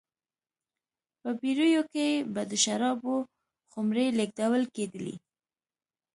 [1.21, 3.15] په بېړیو کې به د شرابو
[3.71, 5.15] خُمرې لېږدول کېدلې